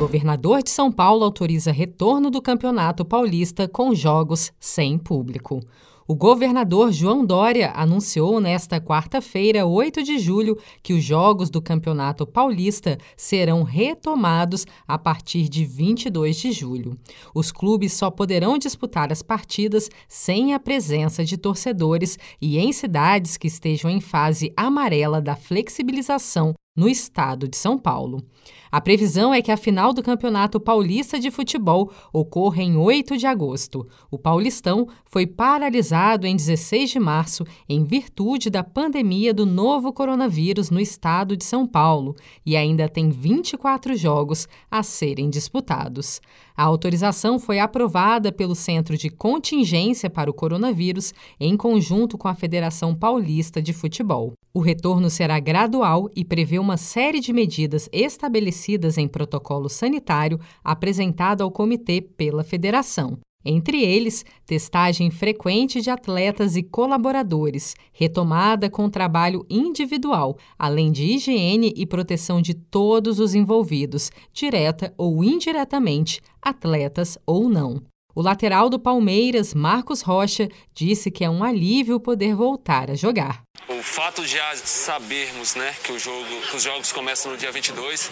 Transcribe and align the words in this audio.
Governador 0.00 0.62
de 0.62 0.70
São 0.70 0.90
Paulo 0.90 1.22
autoriza 1.24 1.70
retorno 1.70 2.30
do 2.30 2.40
Campeonato 2.40 3.04
Paulista 3.04 3.68
com 3.68 3.94
jogos 3.94 4.50
sem 4.58 4.96
público. 4.96 5.60
O 6.08 6.14
governador 6.14 6.90
João 6.90 7.22
Dória 7.22 7.70
anunciou 7.76 8.40
nesta 8.40 8.80
quarta-feira, 8.80 9.66
8 9.66 10.02
de 10.02 10.18
julho, 10.18 10.56
que 10.82 10.94
os 10.94 11.04
jogos 11.04 11.50
do 11.50 11.60
Campeonato 11.60 12.26
Paulista 12.26 12.96
serão 13.14 13.62
retomados 13.62 14.66
a 14.88 14.96
partir 14.96 15.50
de 15.50 15.66
22 15.66 16.34
de 16.34 16.50
julho. 16.50 16.96
Os 17.34 17.52
clubes 17.52 17.92
só 17.92 18.10
poderão 18.10 18.56
disputar 18.56 19.12
as 19.12 19.20
partidas 19.20 19.90
sem 20.08 20.54
a 20.54 20.58
presença 20.58 21.26
de 21.26 21.36
torcedores 21.36 22.18
e 22.40 22.58
em 22.58 22.72
cidades 22.72 23.36
que 23.36 23.48
estejam 23.48 23.90
em 23.90 24.00
fase 24.00 24.50
amarela 24.56 25.20
da 25.20 25.36
flexibilização 25.36 26.54
no 26.76 26.88
estado 26.88 27.48
de 27.48 27.56
São 27.56 27.78
Paulo. 27.78 28.22
A 28.70 28.80
previsão 28.80 29.34
é 29.34 29.42
que 29.42 29.50
a 29.50 29.56
final 29.56 29.92
do 29.92 30.02
Campeonato 30.02 30.60
Paulista 30.60 31.18
de 31.18 31.30
Futebol 31.30 31.92
ocorra 32.12 32.62
em 32.62 32.76
8 32.76 33.16
de 33.16 33.26
agosto. 33.26 33.86
O 34.10 34.16
Paulistão 34.16 34.86
foi 35.04 35.26
paralisado 35.26 36.26
em 36.26 36.36
16 36.36 36.90
de 36.90 37.00
março 37.00 37.44
em 37.68 37.82
virtude 37.82 38.48
da 38.48 38.62
pandemia 38.62 39.34
do 39.34 39.44
novo 39.44 39.92
coronavírus 39.92 40.70
no 40.70 40.78
estado 40.78 41.36
de 41.36 41.44
São 41.44 41.66
Paulo 41.66 42.14
e 42.46 42.56
ainda 42.56 42.88
tem 42.88 43.10
24 43.10 43.96
jogos 43.96 44.46
a 44.70 44.84
serem 44.84 45.28
disputados. 45.28 46.20
A 46.56 46.62
autorização 46.62 47.38
foi 47.38 47.58
aprovada 47.58 48.30
pelo 48.30 48.54
Centro 48.54 48.96
de 48.96 49.10
Contingência 49.10 50.08
para 50.08 50.30
o 50.30 50.34
Coronavírus 50.34 51.12
em 51.40 51.56
conjunto 51.56 52.16
com 52.16 52.28
a 52.28 52.34
Federação 52.34 52.94
Paulista 52.94 53.60
de 53.60 53.72
Futebol. 53.72 54.34
O 54.52 54.58
retorno 54.58 55.08
será 55.08 55.38
gradual 55.38 56.10
e 56.14 56.24
prevê 56.24 56.58
uma 56.58 56.76
série 56.76 57.20
de 57.20 57.32
medidas 57.32 57.88
estabelecidas 57.92 58.98
em 58.98 59.06
protocolo 59.06 59.68
sanitário 59.68 60.40
apresentado 60.64 61.42
ao 61.42 61.52
comitê 61.52 62.00
pela 62.00 62.42
federação. 62.42 63.18
Entre 63.44 63.82
eles, 63.82 64.24
testagem 64.44 65.10
frequente 65.10 65.80
de 65.80 65.88
atletas 65.88 66.56
e 66.56 66.62
colaboradores, 66.62 67.74
retomada 67.92 68.68
com 68.68 68.90
trabalho 68.90 69.46
individual, 69.48 70.36
além 70.58 70.92
de 70.92 71.04
higiene 71.04 71.72
e 71.74 71.86
proteção 71.86 72.42
de 72.42 72.52
todos 72.52 73.18
os 73.18 73.34
envolvidos, 73.34 74.10
direta 74.32 74.92
ou 74.98 75.24
indiretamente, 75.24 76.20
atletas 76.42 77.16
ou 77.24 77.48
não. 77.48 77.80
O 78.14 78.20
lateral 78.20 78.68
do 78.68 78.78
Palmeiras, 78.78 79.54
Marcos 79.54 80.02
Rocha, 80.02 80.48
disse 80.74 81.10
que 81.10 81.24
é 81.24 81.30
um 81.30 81.44
alívio 81.44 82.00
poder 82.00 82.34
voltar 82.34 82.90
a 82.90 82.94
jogar. 82.94 83.42
O 83.68 83.82
fato 83.82 84.22
de 84.22 84.28
já 84.28 84.56
sabermos 84.56 85.54
né, 85.54 85.74
que, 85.84 85.96
jogo, 85.98 86.26
que 86.50 86.56
os 86.56 86.62
jogos 86.62 86.92
começam 86.92 87.30
no 87.30 87.38
dia 87.38 87.52
22 87.52 88.10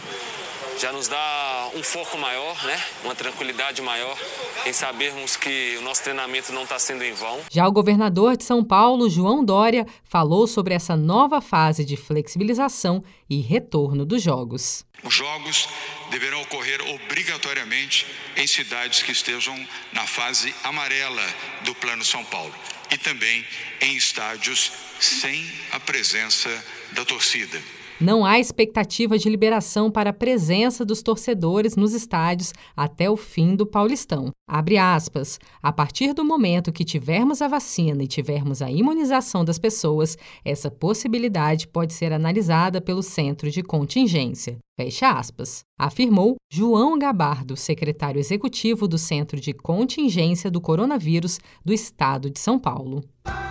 já 0.78 0.92
nos 0.92 1.08
dá 1.08 1.70
um 1.74 1.82
foco 1.82 2.16
maior, 2.18 2.64
né? 2.64 2.80
uma 3.02 3.14
tranquilidade 3.14 3.82
maior 3.82 4.16
em 4.64 4.72
sabermos 4.72 5.36
que 5.36 5.76
o 5.76 5.82
nosso 5.82 6.04
treinamento 6.04 6.52
não 6.52 6.62
está 6.62 6.78
sendo 6.78 7.02
em 7.02 7.12
vão. 7.12 7.40
Já 7.50 7.66
o 7.66 7.72
governador 7.72 8.36
de 8.36 8.44
São 8.44 8.62
Paulo, 8.62 9.10
João 9.10 9.44
Dória, 9.44 9.84
falou 10.04 10.46
sobre 10.46 10.74
essa 10.74 10.96
nova 10.96 11.40
fase 11.40 11.84
de 11.84 11.96
flexibilização 11.96 13.02
e 13.28 13.40
retorno 13.40 14.06
dos 14.06 14.22
jogos. 14.22 14.84
Os 15.02 15.14
jogos 15.14 15.68
deverão 16.10 16.42
ocorrer 16.42 16.80
obrigatoriamente 16.94 18.06
em 18.36 18.46
cidades 18.46 19.02
que 19.02 19.10
estejam 19.10 19.56
na 19.92 20.06
fase 20.06 20.54
amarela 20.62 21.22
do 21.64 21.74
Plano 21.74 22.04
São 22.04 22.24
Paulo 22.24 22.54
e 22.90 22.98
também 22.98 23.44
em 23.80 23.96
estádios 23.96 24.72
sem 25.00 25.44
a 25.72 25.80
presença 25.80 26.50
da 26.92 27.04
torcida. 27.04 27.60
Não 28.00 28.24
há 28.24 28.38
expectativa 28.38 29.18
de 29.18 29.28
liberação 29.28 29.90
para 29.90 30.10
a 30.10 30.12
presença 30.12 30.84
dos 30.84 31.02
torcedores 31.02 31.74
nos 31.74 31.94
estádios 31.94 32.52
até 32.76 33.10
o 33.10 33.16
fim 33.16 33.56
do 33.56 33.66
Paulistão. 33.66 34.30
Abre 34.48 34.78
aspas. 34.78 35.40
A 35.60 35.72
partir 35.72 36.14
do 36.14 36.24
momento 36.24 36.70
que 36.70 36.84
tivermos 36.84 37.42
a 37.42 37.48
vacina 37.48 38.04
e 38.04 38.06
tivermos 38.06 38.62
a 38.62 38.70
imunização 38.70 39.44
das 39.44 39.58
pessoas, 39.58 40.16
essa 40.44 40.70
possibilidade 40.70 41.66
pode 41.66 41.92
ser 41.92 42.12
analisada 42.12 42.80
pelo 42.80 43.02
centro 43.02 43.50
de 43.50 43.64
contingência. 43.64 44.58
Fecha 44.78 45.10
aspas. 45.10 45.64
Afirmou 45.76 46.36
João 46.48 46.96
Gabardo, 46.96 47.56
secretário 47.56 48.20
executivo 48.20 48.86
do 48.86 48.96
Centro 48.96 49.40
de 49.40 49.52
Contingência 49.52 50.52
do 50.52 50.60
Coronavírus 50.60 51.40
do 51.64 51.72
Estado 51.72 52.30
de 52.30 52.38
São 52.38 52.60
Paulo. 52.60 53.02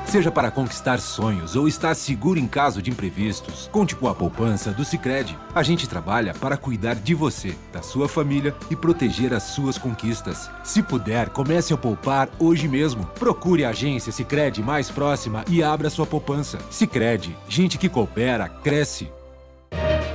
Seja 0.06 0.32
para 0.32 0.50
conquistar 0.50 1.02
sonhos 1.02 1.58
ou 1.58 1.68
estar 1.68 1.94
seguro 1.96 2.40
em 2.40 2.48
caso 2.48 2.82
de 2.82 2.90
imprevistos, 2.90 3.70
conte 3.74 3.94
com 3.94 4.08
a 4.08 4.16
poupança 4.16 4.72
do 4.72 4.86
Sicredi. 4.86 5.38
A 5.54 5.62
gente 5.64 5.86
trabalha 5.86 6.34
para 6.34 6.56
cuidar 6.56 6.96
de 6.96 7.14
você, 7.14 7.54
da 7.74 7.82
sua 7.82 8.08
família 8.08 8.56
e 8.72 8.76
proteger 8.78 9.34
as 9.34 9.44
suas 9.44 9.78
conquistas. 9.78 10.50
Se 10.64 10.82
puder, 10.82 11.28
comece 11.32 11.74
a 11.74 11.78
poupar 11.78 12.30
hoje 12.40 12.70
mesmo. 12.70 13.06
Procure 13.20 13.66
a 13.66 13.72
agência 13.72 14.14
Sicredi 14.14 14.64
mais 14.64 14.90
próxima 14.90 15.44
e 15.50 15.62
abra 15.62 15.90
sua 15.90 16.06
poupança. 16.06 16.58
Sicredi, 16.72 17.36
gente 17.50 17.78
que 17.78 17.90
coopera 17.90 18.48
cresce. 18.48 19.12